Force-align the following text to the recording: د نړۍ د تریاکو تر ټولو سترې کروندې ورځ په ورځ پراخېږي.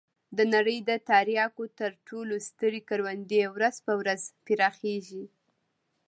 د 0.37 0.39
نړۍ 0.53 0.77
د 0.89 0.91
تریاکو 1.09 1.63
تر 1.79 1.91
ټولو 2.07 2.35
سترې 2.49 2.81
کروندې 2.89 3.41
ورځ 3.55 3.75
په 3.85 3.93
ورځ 4.01 4.21
پراخېږي. 4.45 5.25